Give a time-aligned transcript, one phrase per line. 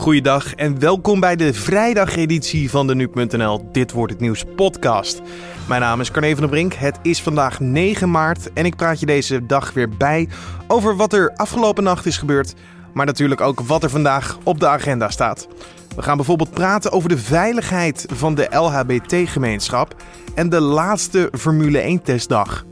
[0.00, 5.22] Goeiedag en welkom bij de vrijdageditie van de Nu.nl Dit wordt het nieuws podcast.
[5.68, 6.72] Mijn naam is Carne van der Brink.
[6.72, 10.28] Het is vandaag 9 maart en ik praat je deze dag weer bij
[10.68, 12.54] over wat er afgelopen nacht is gebeurd,
[12.94, 15.48] maar natuurlijk ook wat er vandaag op de agenda staat.
[15.96, 20.02] We gaan bijvoorbeeld praten over de veiligheid van de LHBT-gemeenschap
[20.34, 22.64] en de laatste Formule 1-testdag.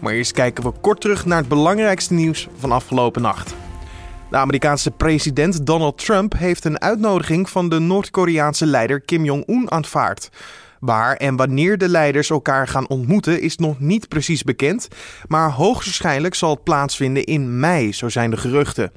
[0.00, 3.54] Maar eerst kijken we kort terug naar het belangrijkste nieuws van afgelopen nacht.
[4.30, 10.30] De Amerikaanse president Donald Trump heeft een uitnodiging van de Noord-Koreaanse leider Kim Jong-un aanvaard.
[10.80, 14.88] Waar en wanneer de leiders elkaar gaan ontmoeten is nog niet precies bekend,
[15.28, 18.92] maar hoogstwaarschijnlijk zal het plaatsvinden in mei, zo zijn de geruchten.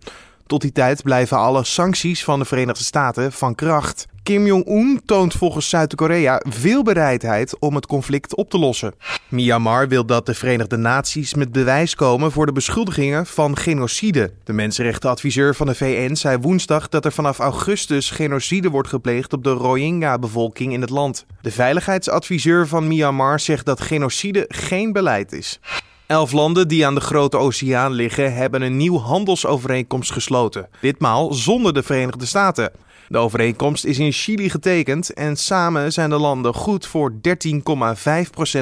[0.46, 4.06] Tot die tijd blijven alle sancties van de Verenigde Staten van kracht.
[4.24, 8.94] Kim Jong-un toont volgens Zuid-Korea veel bereidheid om het conflict op te lossen.
[9.28, 14.34] Myanmar wil dat de Verenigde Naties met bewijs komen voor de beschuldigingen van genocide.
[14.44, 19.44] De mensenrechtenadviseur van de VN zei woensdag dat er vanaf augustus genocide wordt gepleegd op
[19.44, 21.26] de Rohingya-bevolking in het land.
[21.42, 25.60] De veiligheidsadviseur van Myanmar zegt dat genocide geen beleid is.
[26.08, 30.70] Elf landen die aan de Grote Oceaan liggen hebben een nieuw handelsovereenkomst gesloten.
[30.82, 32.72] Ditmaal zonder de Verenigde Staten.
[33.08, 37.20] De overeenkomst is in Chili getekend en samen zijn de landen goed voor 13,5%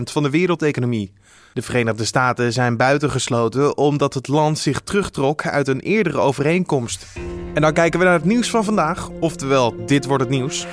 [0.04, 1.14] van de wereldeconomie.
[1.54, 7.06] De Verenigde Staten zijn buitengesloten omdat het land zich terugtrok uit een eerdere overeenkomst.
[7.54, 10.68] En dan kijken we naar het nieuws van vandaag, oftewel dit wordt het nieuws.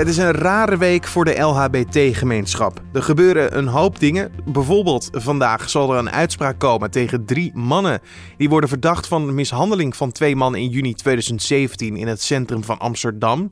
[0.00, 2.82] Het is een rare week voor de LHBT-gemeenschap.
[2.92, 4.32] Er gebeuren een hoop dingen.
[4.44, 8.00] Bijvoorbeeld vandaag zal er een uitspraak komen tegen drie mannen.
[8.36, 12.64] Die worden verdacht van de mishandeling van twee mannen in juni 2017 in het centrum
[12.64, 13.50] van Amsterdam.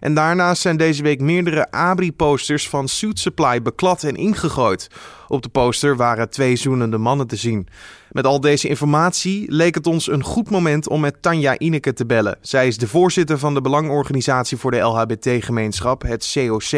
[0.00, 4.88] En daarnaast zijn deze week meerdere Abri-posters van Suit Supply beklad en ingegooid.
[5.28, 7.68] Op de poster waren twee zoenende mannen te zien.
[8.10, 12.06] Met al deze informatie leek het ons een goed moment om met Tanja Ineke te
[12.06, 12.38] bellen.
[12.40, 16.70] Zij is de voorzitter van de Belangorganisatie voor de LHBT-gemeenschap, het COC.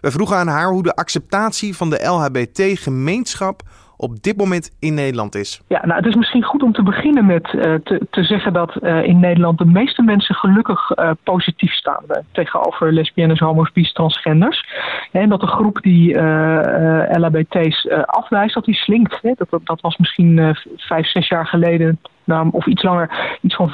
[0.00, 3.62] We vroegen aan haar hoe de acceptatie van de LHBT-gemeenschap
[3.96, 5.62] op dit moment in Nederland is?
[5.68, 8.76] Ja, nou, het is misschien goed om te beginnen met uh, te, te, zeggen dat
[8.82, 14.66] uh, in Nederland de meeste mensen gelukkig uh, positief staan tegenover lesbiennes, homo's, bis, transgenders.
[15.12, 16.18] En dat de groep die
[17.18, 19.18] LHBT's afwijst, dat die slinkt.
[19.22, 19.32] Hè?
[19.36, 23.72] Dat, dat, was misschien vijf, zes jaar geleden nou, of iets langer, iets van 15%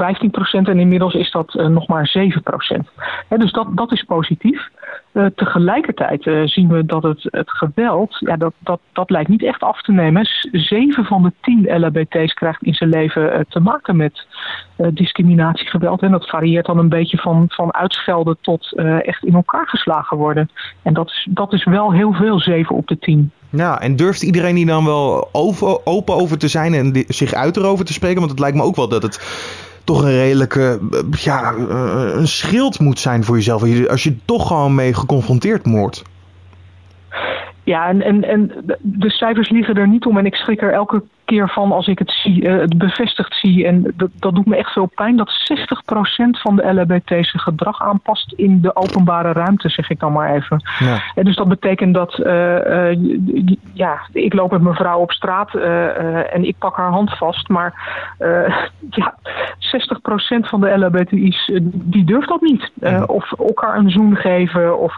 [0.51, 2.23] en inmiddels is dat nog maar 7%.
[3.29, 4.69] He, dus dat, dat is positief.
[5.13, 9.43] Uh, tegelijkertijd uh, zien we dat het, het geweld, ja, dat, dat, dat lijkt niet
[9.43, 10.29] echt af te nemen.
[10.53, 14.27] Zeven van de tien LHBT's krijgt in zijn leven te maken met
[14.93, 16.03] discriminatiegeweld.
[16.03, 20.51] En dat varieert dan een beetje van, van uitschelden tot echt in elkaar geslagen worden.
[20.83, 23.33] En dat is, dat is wel heel veel, zeven op de tien.
[23.51, 25.29] Ja, en durft iedereen hier dan wel
[25.85, 28.19] open over te zijn en zich uit erover te spreken?
[28.19, 29.19] Want het lijkt me ook wel dat het
[29.93, 30.79] toch een redelijke,
[31.11, 31.55] ja,
[32.15, 33.89] een schild moet zijn voor jezelf.
[33.89, 36.03] Als je toch gewoon mee geconfronteerd wordt.
[37.65, 41.03] Ja, en, en, en de cijfers liggen er niet om en ik schrik er elke
[41.31, 43.67] keer van als ik het zie, uh, het bevestigd zie.
[43.67, 45.65] En dat, dat doet me echt veel pijn dat 60%
[46.31, 50.63] van de LHBT zijn gedrag aanpast in de openbare ruimte, zeg ik dan maar even.
[50.79, 51.03] Ja.
[51.15, 55.55] En dus dat betekent dat uh, uh, ja, ik loop met mijn vrouw op straat
[56.33, 57.49] en ik pak haar hand vast.
[57.49, 57.75] Maar
[59.01, 59.15] ja,
[59.77, 62.71] 60% van de LHBTI's die durft dat niet.
[63.07, 64.79] Of elkaar een zoen geven.
[64.79, 64.95] Of,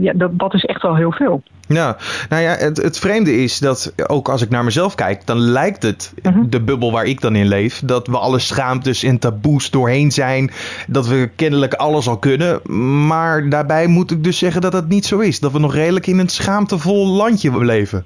[0.00, 1.42] ja, dat, dat is echt wel heel veel.
[1.68, 1.96] Ja,
[2.28, 5.82] nou ja, het, het vreemde is dat ook als ik naar mezelf kijk, dan lijkt
[5.82, 6.48] het, mhm.
[6.48, 10.50] de bubbel waar ik dan in leef, dat we alle schaamtes en taboes doorheen zijn,
[10.86, 12.60] dat we kennelijk alles al kunnen.
[13.06, 15.40] Maar daarbij moet ik dus zeggen dat het niet zo is.
[15.40, 18.04] Dat we nog redelijk in een schaamtevol landje leven.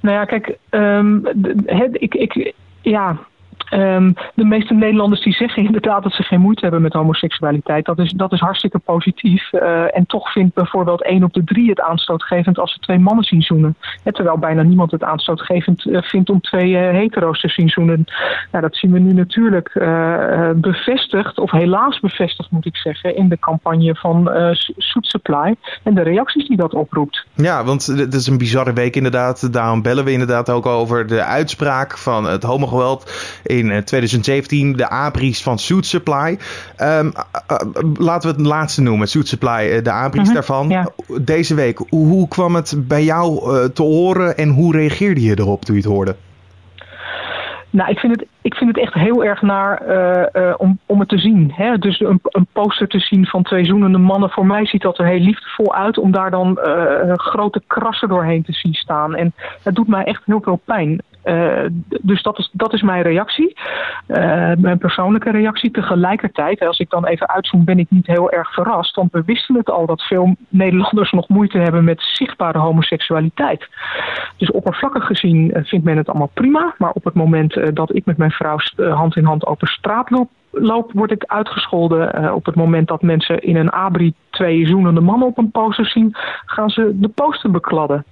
[0.00, 1.26] Nou ja, kijk, um,
[1.92, 3.16] ik, ik, ja,
[3.74, 7.84] Um, de meeste Nederlanders die zeggen inderdaad dat ze geen moeite hebben met homoseksualiteit.
[7.84, 9.52] Dat is, dat is hartstikke positief.
[9.52, 13.24] Uh, en toch vindt bijvoorbeeld één op de drie het aanstootgevend als ze twee mannen
[13.24, 13.76] zien zoenen.
[14.04, 18.04] terwijl bijna niemand het aanstootgevend uh, vindt om twee uh, hetero's te zien zoenen.
[18.52, 19.72] Nou, dat zien we nu natuurlijk
[20.54, 24.30] bevestigd, of helaas bevestigd moet ik zeggen, in de campagne van
[24.76, 25.54] Soet Supply.
[25.82, 27.26] En de reacties die dat oproept.
[27.34, 29.52] Ja, want het is een bizarre week inderdaad.
[29.52, 33.12] Daarom bellen we inderdaad ook over de uitspraak van het homogeweld
[33.58, 36.38] in 2017 eh, de abris van Suit Supply.
[36.82, 37.12] Um,
[37.98, 40.88] laten we het laatste noemen, Suit Supply, eh, de abris mhm, daarvan.
[41.20, 43.40] Deze week, hoe kwam het bij jou
[43.72, 46.16] te horen en hoe reageerde je erop toen je het hoorde?
[47.70, 51.00] Nou, ik vind het, ik vind het echt heel erg naar uh, uh, om, om
[51.00, 51.52] het te zien.
[51.54, 51.78] Hè?
[51.78, 54.30] Dus een, een poster te zien van twee zoenende mannen.
[54.30, 58.42] Voor mij ziet dat er heel liefdevol uit om daar dan uh, grote krassen doorheen
[58.42, 59.14] te zien staan.
[59.14, 59.32] En
[59.62, 61.02] het doet mij echt heel veel pijn.
[62.02, 63.56] Dus dat is, dat is mijn reactie.
[64.56, 65.70] mijn persoonlijke reactie.
[65.70, 68.96] Tegelijkertijd, als ik dan even uitzoom, ben ik niet heel erg verrast.
[68.96, 73.68] Want we wisten het al dat veel Nederlanders nog moeite hebben met zichtbare homoseksualiteit.
[74.36, 76.74] Dus oppervlakkig gezien vindt men het allemaal prima.
[76.78, 80.30] Maar op het moment dat ik met mijn vrouw hand in hand over straat loop,
[80.50, 82.34] loop, word ik uitgescholden.
[82.34, 86.14] Op het moment dat mensen in een abri twee zoenende mannen op een poster zien,
[86.46, 88.04] gaan ze de poster bekladden.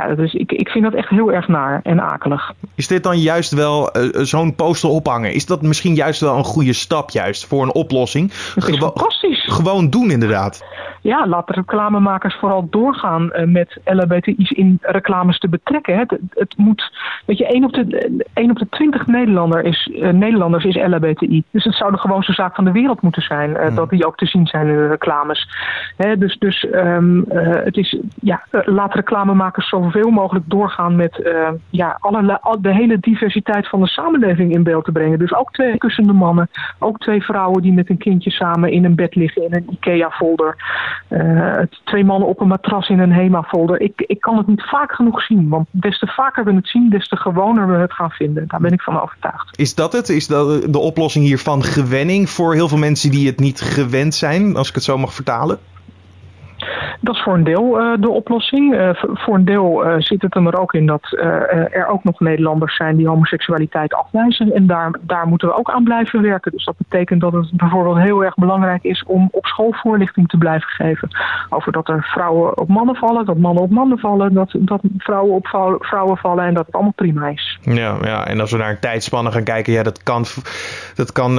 [0.00, 2.52] Ja, dus ik, ik vind dat echt heel erg naar en akelig.
[2.74, 5.32] Is dit dan juist wel uh, zo'n poster ophangen?
[5.32, 8.32] Is dat misschien juist wel een goede stap juist voor een oplossing?
[8.32, 9.44] Gewo fantastisch.
[9.48, 10.64] Gewoon doen inderdaad.
[11.02, 15.98] Ja, laat de reclamemakers vooral doorgaan uh, met LHBTI's in reclames te betrekken.
[15.98, 16.92] Het, het, moet,
[17.26, 21.42] weet je, 1 op de, 1 op de 20 Nederlander is, uh, Nederlanders is LHBTI.
[21.50, 23.74] Dus het zou de gewoonste zaak van de wereld moeten zijn mm.
[23.74, 25.48] dat die ook te zien zijn in de reclames.
[25.96, 31.48] Hè, dus dus um, het is, ja, laat reclamemakers zo zoveel mogelijk doorgaan met uh,
[31.70, 35.18] ja, alle, de hele diversiteit van de samenleving in beeld te brengen.
[35.18, 38.94] Dus ook twee kussende mannen, ook twee vrouwen die met een kindje samen in een
[38.94, 40.56] bed liggen in een IKEA-folder.
[41.08, 43.80] Uh, twee mannen op een matras in een HEMA-folder.
[43.80, 46.90] Ik, ik kan het niet vaak genoeg zien, want des te vaker we het zien,
[46.90, 48.44] des te gewoner we het gaan vinden.
[48.48, 49.58] Daar ben ik van overtuigd.
[49.58, 50.08] Is dat het?
[50.08, 54.56] Is dat de oplossing hiervan gewenning voor heel veel mensen die het niet gewend zijn,
[54.56, 55.58] als ik het zo mag vertalen?
[57.00, 58.74] Dat is voor een deel uh, de oplossing.
[58.74, 61.16] Uh, voor een deel uh, zit het er ook in dat
[61.72, 64.52] er ook nog Nederlanders zijn die homoseksualiteit afwijzen.
[64.52, 66.52] En daar, daar moeten we ook aan blijven werken.
[66.52, 70.36] Dus dat betekent dat het bijvoorbeeld heel erg belangrijk is om op school voorlichting te
[70.36, 71.08] blijven geven.
[71.48, 75.34] Over dat er vrouwen op mannen vallen, dat mannen op mannen vallen, dat, dat vrouwen
[75.34, 75.46] op
[75.80, 77.58] vrouwen vallen en dat het allemaal prima is.
[77.62, 80.24] Ja, ja, en als we naar een tijdspanne gaan kijken, ja, dat kan,
[80.94, 81.38] dat kan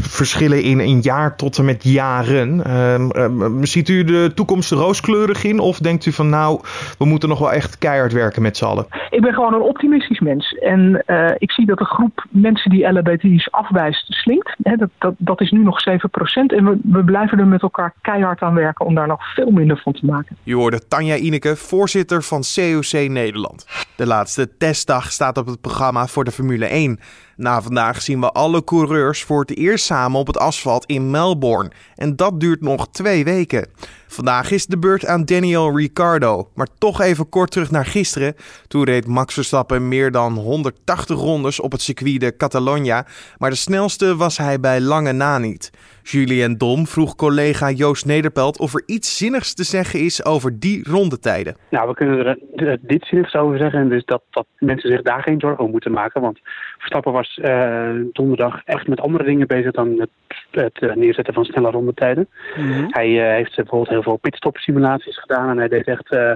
[0.00, 2.64] verschillen in een jaar tot en met jaren.
[2.64, 5.58] Ehm, ziet u de toekomst roos rooskleurig in?
[5.58, 6.60] Of denkt u van nou,
[6.98, 8.86] we moeten nog wel echt keihard werken met z'n allen?
[9.10, 10.52] Ik ben gewoon een optimistisch mens.
[10.52, 14.54] En uh, ik zie dat de groep mensen die LHBTI's afwijst slinkt.
[14.62, 15.92] Hè, dat, dat, dat is nu nog 7%.
[16.32, 19.78] En we, we blijven er met elkaar keihard aan werken om daar nog veel minder
[19.78, 20.36] van te maken.
[20.42, 23.66] Je hoorde Tanja Ineke, voorzitter van COC Nederland.
[23.96, 27.00] De laatste testdag staat op het programma voor de Formule 1.
[27.36, 31.70] Na vandaag zien we alle coureurs voor het eerst samen op het asfalt in Melbourne.
[31.94, 33.68] En dat duurt nog twee weken.
[34.06, 36.50] Vandaag is de beurt aan Daniel Ricciardo.
[36.54, 38.34] Maar toch even kort terug naar gisteren.
[38.68, 43.06] Toen reed Max Verstappen meer dan 180 rondes op het circuit de Catalogna.
[43.38, 45.70] Maar de snelste was hij bij lange na niet.
[46.10, 50.90] Julien Dom vroeg collega Joost Nederpelt of er iets zinnigs te zeggen is over die
[50.90, 51.56] rondetijden.
[51.70, 53.88] Nou, we kunnen er dit zinnigs over zeggen.
[53.88, 56.20] Dus dat, dat mensen zich daar geen zorgen om moeten maken.
[56.20, 56.40] Want
[56.78, 60.10] Verstappen was uh, donderdag echt met andere dingen bezig dan het,
[60.50, 62.28] het uh, neerzetten van snelle rondetijden.
[62.56, 62.86] Mm -hmm.
[62.90, 66.32] Hij uh, heeft bijvoorbeeld heel veel pitstop simulaties gedaan en hij deed echt uh,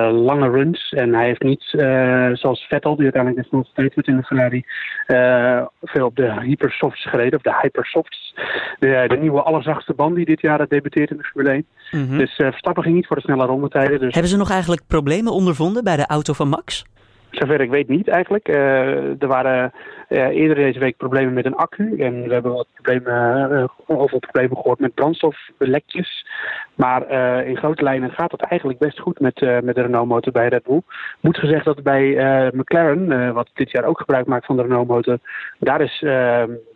[0.00, 0.90] lange runs.
[0.90, 4.64] En hij heeft niet, uh, zoals Vettel, die uiteindelijk nog steeds wordt in de Ferrari,
[5.06, 8.34] uh, veel op de hypersofts gereden, of de hypersofts.
[8.78, 11.66] De, de nieuwe allerzachtste band die dit jaar debuteert in de Formule 1.
[11.90, 12.18] Mm -hmm.
[12.18, 14.00] Dus Verstappen ging niet voor de snelle rondetijden.
[14.00, 14.12] Dus...
[14.12, 16.84] Hebben ze nog eigenlijk problemen ondervonden bij de auto van Max?
[17.32, 18.48] Zover ik weet niet eigenlijk.
[18.48, 19.72] Uh, er waren
[20.08, 21.98] uh, eerder deze week problemen met een accu.
[21.98, 26.26] En we hebben wat problemen, uh, over problemen gehoord met brandstoflekjes.
[26.74, 27.10] Maar
[27.46, 30.62] in grote lijnen gaat het eigenlijk best goed met, met de Renault motor bij Red
[30.62, 30.80] Bull.
[31.20, 32.14] Moet gezegd dat bij
[32.54, 35.18] McLaren, wat dit jaar ook gebruik maakt van de Renault motor,
[35.58, 36.04] daar is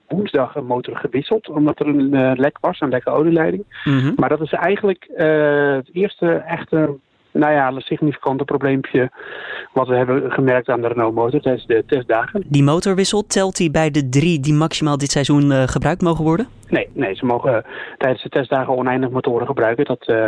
[0.09, 1.49] woensdag een motor gewisseld.
[1.49, 3.64] Omdat er een lek was, een lekke olieleiding.
[3.85, 4.12] Mm -hmm.
[4.17, 6.97] Maar dat is eigenlijk het eerste echte
[7.38, 9.11] nou ja, een significante probleempje
[9.73, 12.45] wat we hebben gemerkt aan de Renault motor tijdens de testdagen.
[12.47, 16.47] Die motorwissel, telt die bij de drie die maximaal dit seizoen uh, gebruikt mogen worden?
[16.69, 17.59] Nee, nee ze mogen uh,
[17.99, 19.85] tijdens de testdagen oneindig motoren gebruiken.
[19.85, 20.26] Dat, uh,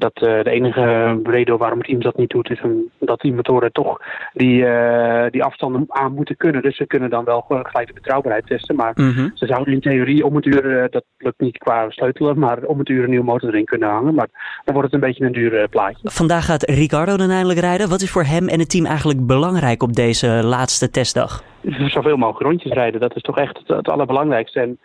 [0.00, 3.32] dat uh, de enige reden waarom het team dat niet doet, is een, dat die
[3.32, 4.00] motoren toch
[4.32, 6.62] die, uh, die afstanden aan moeten kunnen.
[6.62, 8.76] Dus ze kunnen dan wel gelijk de betrouwbaarheid testen.
[8.76, 9.30] Maar mm -hmm.
[9.34, 12.78] ze zouden in theorie om het uur, uh, dat lukt niet qua sleutelen, maar om
[12.78, 14.14] het uur een nieuwe motor erin kunnen hangen.
[14.14, 14.28] Maar
[14.64, 16.10] dan wordt het een beetje een duur plaatje.
[16.10, 17.88] Vandaag gaat Ricardo dan eindelijk rijden.
[17.88, 21.49] Wat is voor hem en het team eigenlijk belangrijk op deze laatste testdag?
[21.62, 24.60] Zoveel mogelijk rondjes rijden, dat is toch echt het, het allerbelangrijkste.
[24.60, 24.78] En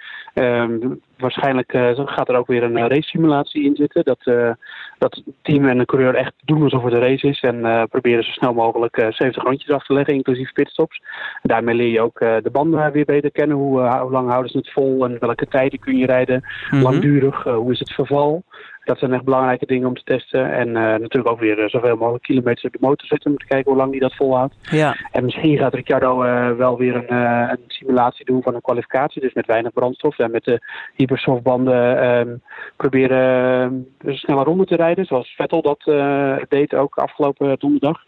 [0.43, 4.03] um, waarschijnlijk uh, gaat er ook weer een uh, race simulatie in zitten.
[4.03, 4.51] Dat, uh,
[4.97, 7.39] dat het team en de coureur echt doen alsof het een race is.
[7.39, 11.01] En proberen zo snel mogelijk 70 rondjes af te leggen, inclusief pitstops.
[11.41, 13.57] Daarmee leer je ook de banden weer beter kennen.
[13.57, 16.35] Hoe, hoe lang houden ze het vol en welke tijden kun je rijden?
[16.35, 16.81] Mm -hmm.
[16.81, 18.43] Langdurig, hoe is het verval?
[18.85, 20.53] Dat zijn echt belangrijke dingen om te testen.
[20.53, 23.79] En natuurlijk ook weer zoveel mogelijk kilometers op de motor zetten om te kijken hoe
[23.79, 24.55] lang die dat volhoudt.
[24.61, 24.95] Ja.
[25.11, 26.17] En misschien gaat Ricciardo
[26.57, 27.15] wel weer een,
[27.49, 29.21] een, simulatie doen van een kwalificatie.
[29.21, 30.59] Dus met weinig brandstof en met de
[30.93, 32.41] hypersoftbanden um,
[32.75, 33.19] proberen
[33.97, 35.05] een snelle ronde te rijden.
[35.05, 35.83] Zoals Vettel dat
[36.49, 38.03] deed ook afgelopen donderdag.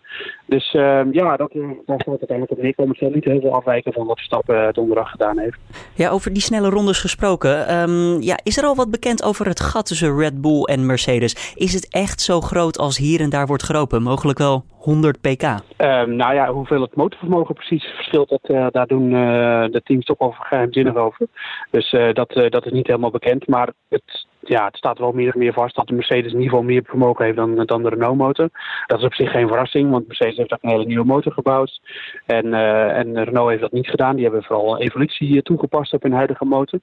[0.45, 2.91] Dus ehm, ja, dat, daar zal het uiteindelijk op neerkomen.
[2.91, 5.57] Het zal niet heel veel afwijken van wat Verstappen donderdag gedaan heeft.
[5.93, 7.67] Ja, over die snelle rondes gesproken.
[7.67, 11.53] Ehm, ja, is er al wat bekend over het gat tussen Red Bull en Mercedes?
[11.55, 14.03] Is het echt zo groot als hier en daar wordt geropen?
[14.03, 15.43] Mogelijk wel 100 pk?
[15.43, 20.05] Um, nou ja, hoeveel het motorvermogen precies verschilt, dat, uh, daar doen uh, de teams
[20.05, 21.27] toch wel geheimzinnig over.
[21.71, 23.47] Dus uh, dat, dat is niet helemaal bekend.
[23.47, 26.49] Maar het, ja, het staat wel meer en meer vast dat de Mercedes in ieder
[26.49, 28.49] geval meer vermogen heeft dan, dan de Renault motor.
[28.85, 31.81] Dat is op zich geen verrassing, want Mercedes heeft ook een hele nieuwe motor gebouwd.
[32.25, 34.15] En, en Renault heeft dat niet gedaan.
[34.15, 36.79] Die hebben vooral evolutie toegepast op hun huidige motor.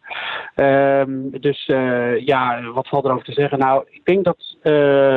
[0.56, 1.64] Um, dus
[2.25, 3.59] ja, wat valt erover te zeggen?
[3.59, 4.56] Nou, ik denk dat,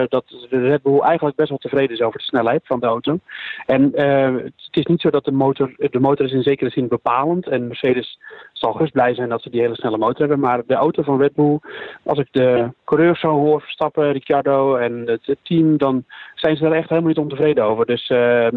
[0.10, 3.20] dat de Red Bull eigenlijk best wel tevreden is over de snelheid van de auto.
[3.66, 6.88] En uh, het is niet zo dat de motor, de motor is in zekere zin
[6.88, 7.48] bepalend.
[7.48, 8.20] En Mercedes
[8.54, 10.39] zal gerust blij zijn dat ze die hele snelle motor hebben.
[10.39, 11.60] Maar de auto van Red Bull,
[12.04, 16.03] als ik de coureurs zo hoor, Verstappen, Ricciardo en het, team, dan
[16.36, 17.86] zijn ze er echt helemaal niet ontevreden over.
[17.86, 18.48] Dus uh,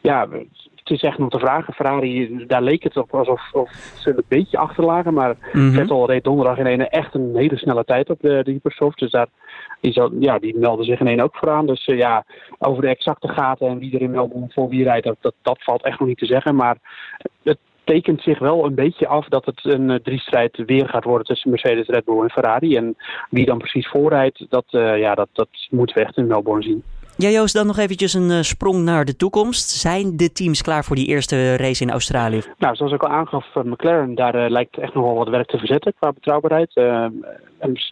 [0.00, 0.28] ja,
[0.74, 1.74] het is echt nog te vragen.
[1.74, 5.14] Ferrari, daar leek het op alsof of ze een beetje achterlagen.
[5.14, 5.72] Maar mm -hmm.
[5.72, 8.98] Vettel reed donderdag in een echt een hele snelle tijd op de, de Hypersoft.
[8.98, 9.28] Dus daar,
[9.80, 11.66] die, zal, ja, die melden zich in één ook vooraan.
[11.66, 12.24] Dus uh, ja,
[12.58, 15.62] over de exacte gaten en wie er in Melbourne voor wie rijdt, dat, dat, dat
[15.62, 16.54] valt echt nog niet te zeggen.
[16.54, 16.76] Maar
[17.42, 21.26] het tekent zich wel een beetje af dat het een uh, driestrijd weer gaat worden
[21.26, 22.76] tussen Mercedes, Red Bull en Ferrari.
[22.76, 22.96] En
[23.30, 26.82] wie dan precies voorrijdt, dat, uh, ja, dat, dat moeten we echt in Melbourne zien.
[27.16, 29.70] Ja, Joost, dan nog eventjes een uh, sprong naar de toekomst.
[29.70, 32.42] Zijn de teams klaar voor die eerste race in Australië?
[32.58, 35.46] Nou, zoals ik al aangaf, uh, McLaren, daar uh, lijkt echt nog wel wat werk
[35.46, 36.74] te verzetten qua betrouwbaarheid.
[36.74, 37.26] En,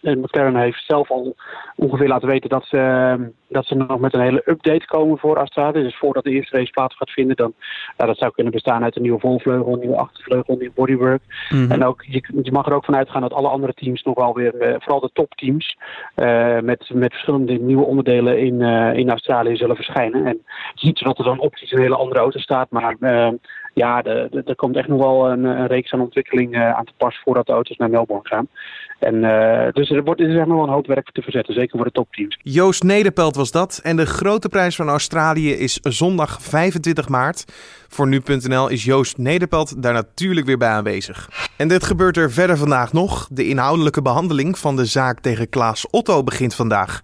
[0.01, 1.35] en, McLaren heeft zelf al
[1.75, 5.83] ongeveer laten weten dat ze, dat ze nog met een hele update komen voor Australië.
[5.83, 7.53] Dus voordat de eerste race plaats gaat vinden, dan
[7.97, 11.21] nou, dat zou kunnen bestaan uit een nieuwe volvleugel, een nieuwe achtervleugel, een nieuwe bodywork.
[11.49, 11.71] Mm -hmm.
[11.71, 14.33] En ook, je, je, mag er ook van uitgaan dat alle andere teams nog wel
[14.33, 15.77] weer, vooral de topteams,
[16.61, 20.25] met, met verschillende nieuwe onderdelen in, in Australië zullen verschijnen.
[20.25, 20.41] En
[20.75, 23.29] ziet dat er dan optisch een hele andere auto staat, maar uh,
[23.73, 27.21] ja, er komt echt nog wel een, een reeks aan ontwikkeling uh, aan te pas
[27.23, 28.47] voordat de auto's naar Melbourne gaan.
[28.99, 31.85] En uh, dus er, wordt, er nog wel een hoop werk te verzetten, zeker voor
[31.85, 32.39] de topteams.
[32.41, 33.79] Joost Nederpelt was dat.
[33.83, 37.45] En de grote prijs van Australië is zondag 25 maart.
[37.87, 41.29] Voor nu.nl is Joost Nederpelt daar natuurlijk weer bij aanwezig.
[41.57, 43.27] En dit gebeurt er verder vandaag nog.
[43.31, 47.01] De inhoudelijke behandeling van de zaak tegen Klaas Otto begint vandaag.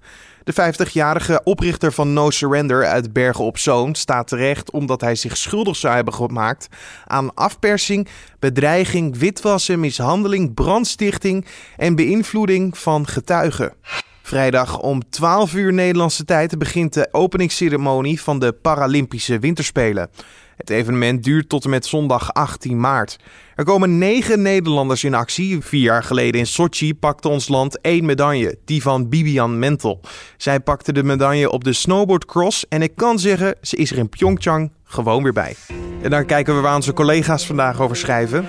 [0.48, 5.38] De 50-jarige oprichter van No Surrender uit Bergen op Zoom staat terecht omdat hij zich
[5.38, 6.68] schuldig zou hebben gemaakt
[7.06, 8.08] aan afpersing,
[8.40, 11.46] bedreiging, witwassen, mishandeling, brandstichting
[11.78, 13.74] en beïnvloeding van getuigen.
[14.22, 20.10] Vrijdag om 12 uur Nederlandse tijd begint de openingsceremonie van de Paralympische Winterspelen.
[20.58, 23.18] Het evenement duurt tot en met zondag 18 maart.
[23.56, 25.62] Er komen negen Nederlanders in actie.
[25.62, 30.02] Vier jaar geleden in Sochi pakte ons land één medaille, die van Bibian Mentel.
[30.38, 34.10] Zij pakte de medaille op de snowboardcross en ik kan zeggen, ze is er in
[34.10, 35.56] Pyeongchang gewoon weer bij.
[36.02, 38.46] En dan kijken we waar onze collega's vandaag over schrijven.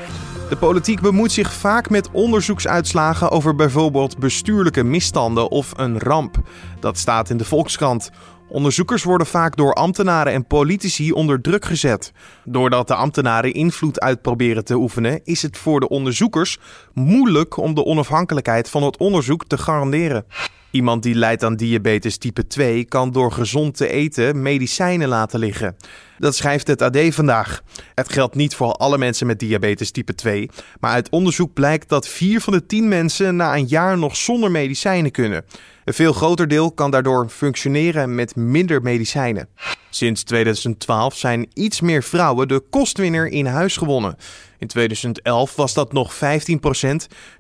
[0.49, 6.37] De politiek bemoeit zich vaak met onderzoeksuitslagen over bijvoorbeeld bestuurlijke misstanden of een ramp.
[6.81, 8.11] Dat staat in de Volkskrant.
[8.50, 12.12] Onderzoekers worden vaak door ambtenaren en politici onder druk gezet.
[12.45, 16.59] Doordat de ambtenaren invloed uitproberen te oefenen, is het voor de onderzoekers
[16.95, 20.25] moeilijk om de onafhankelijkheid van het onderzoek te garanderen.
[20.71, 25.76] Iemand die lijdt aan diabetes type 2 kan door gezond te eten medicijnen laten liggen.
[26.19, 27.63] Dat schrijft het AD vandaag.
[27.95, 32.09] Het geldt niet voor alle mensen met diabetes type 2, maar uit onderzoek blijkt dat
[32.09, 35.45] 4 van de 10 mensen na een jaar nog zonder medicijnen kunnen.
[35.85, 39.49] Een veel groter deel kan daardoor functioneren met minder medicijnen.
[39.91, 44.17] Sinds 2012 zijn iets meer vrouwen de kostwinner in huis gewonnen.
[44.59, 46.19] In 2011 was dat nog 15%,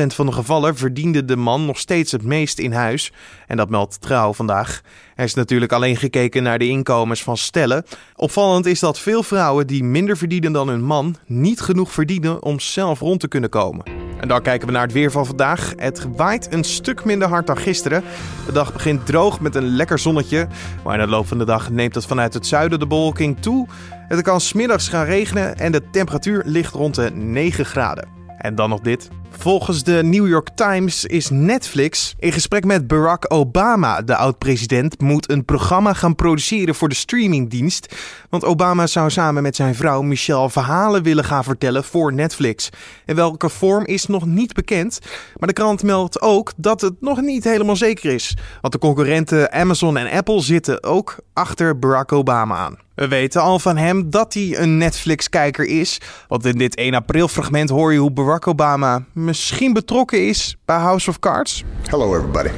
[0.08, 3.12] van de gevallen verdiende de man nog steeds het meest in huis.
[3.48, 4.82] En dat meldt Trouw vandaag.
[5.15, 7.86] Er is natuurlijk alleen gekeken naar de inkomens van stellen.
[8.15, 12.60] Opvallend is dat veel vrouwen die minder verdienen dan hun man niet genoeg verdienen om
[12.60, 13.86] zelf rond te kunnen komen.
[14.20, 15.74] En dan kijken we naar het weer van vandaag.
[15.75, 18.03] Het waait een stuk minder hard dan gisteren.
[18.46, 20.48] De dag begint droog met een lekker zonnetje.
[20.84, 23.67] Maar in de loop van de dag neemt het vanuit het zuiden de bewolking toe.
[24.08, 28.12] Het kan smiddags gaan regenen en de temperatuur ligt rond de 9 graden.
[28.44, 29.10] En dan nog dit.
[29.30, 34.02] Volgens de New York Times is Netflix in gesprek met Barack Obama.
[34.02, 37.96] De oud-president moet een programma gaan produceren voor de streamingdienst.
[38.30, 42.70] Want Obama zou samen met zijn vrouw Michelle verhalen willen gaan vertellen voor Netflix.
[43.06, 45.00] In welke vorm is nog niet bekend.
[45.38, 48.38] Maar de krant meldt ook dat het nog niet helemaal zeker is.
[48.62, 52.83] Want de concurrenten Amazon en Apple zitten ook achter Barack Obama aan.
[52.96, 55.98] We weten al van hem dat hij een Netflix-kijker is.
[56.28, 60.78] Want in dit 1 april fragment hoor je hoe Barack Obama misschien betrokken is bij
[60.78, 61.64] House of Cards.
[61.90, 62.50] Hello everybody.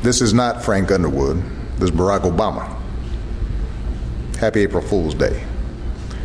[0.00, 1.36] This is not Frank Underwood.
[1.78, 2.62] This is Barack Obama.
[4.38, 5.42] Happy April Fool's Day.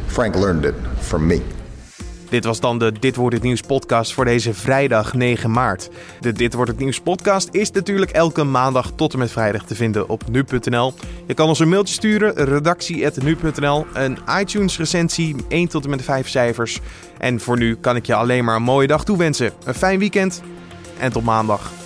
[0.06, 1.42] Frank learned it from me.
[2.32, 5.90] Dit was dan de Dit wordt het nieuws podcast voor deze vrijdag 9 maart.
[6.20, 9.76] De Dit wordt het nieuws podcast is natuurlijk elke maandag tot en met vrijdag te
[9.76, 10.94] vinden op nu.nl.
[11.28, 16.30] Je kan ons een mailtje sturen, redactie@nu.nl, een iTunes recensie 1 tot en met 5
[16.30, 16.80] cijfers.
[17.18, 19.52] En voor nu kan ik je alleen maar een mooie dag toewensen.
[19.66, 20.42] Een fijn weekend
[21.00, 21.81] en tot maandag.